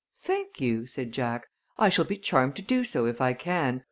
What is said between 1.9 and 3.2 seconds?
be charmed to do so